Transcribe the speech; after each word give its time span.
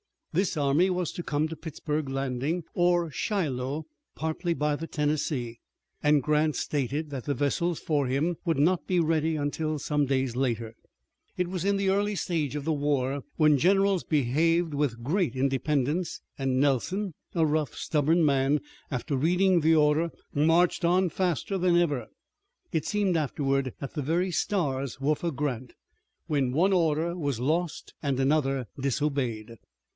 This 0.33 0.55
army 0.55 0.89
was 0.89 1.11
to 1.11 1.23
come 1.23 1.49
to 1.49 1.55
Pittsburg 1.57 2.09
Landing 2.09 2.63
or 2.73 3.11
Shiloh 3.11 3.85
partly 4.15 4.53
by 4.53 4.75
the 4.77 4.87
Tennessee, 4.87 5.59
and 6.01 6.23
Grant 6.23 6.55
stated 6.55 7.09
that 7.11 7.25
the 7.25 7.33
vessels 7.35 7.79
for 7.81 8.07
him 8.07 8.37
would 8.45 8.57
not 8.57 8.87
be 8.87 8.99
ready 8.99 9.35
until 9.35 9.77
some 9.77 10.05
days 10.07 10.35
later. 10.35 10.73
It 11.37 11.49
was 11.49 11.63
the 11.63 11.89
early 11.89 12.15
stage 12.15 12.55
of 12.55 12.63
the 12.63 12.71
war 12.73 13.23
when 13.35 13.57
generals 13.59 14.05
behaved 14.05 14.73
with 14.73 15.03
great 15.03 15.35
independence, 15.35 16.21
and 16.39 16.59
Nelson, 16.61 17.13
a 17.35 17.45
rough, 17.45 17.75
stubborn 17.75 18.25
man, 18.25 18.61
after 18.89 19.15
reading 19.17 19.59
the 19.59 19.75
order 19.75 20.09
marched 20.33 20.83
on 20.85 21.09
faster 21.09 21.57
than 21.59 21.75
ever. 21.75 22.07
It 22.71 22.85
seemed 22.85 23.17
afterward 23.17 23.73
that 23.79 23.93
the 23.93 24.01
very 24.01 24.31
stars 24.31 24.99
were 24.99 25.15
for 25.15 25.29
Grant, 25.29 25.73
when 26.25 26.53
one 26.53 26.73
order 26.73 27.15
was 27.15 27.41
lost, 27.41 27.93
and 28.01 28.17
another 28.19 28.65
disobeyed. 28.79 29.57